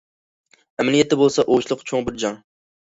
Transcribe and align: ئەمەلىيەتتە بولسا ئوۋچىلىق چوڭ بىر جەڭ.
ئەمەلىيەتتە 0.77 1.21
بولسا 1.21 1.47
ئوۋچىلىق 1.47 1.87
چوڭ 1.93 2.11
بىر 2.11 2.21
جەڭ. 2.27 2.45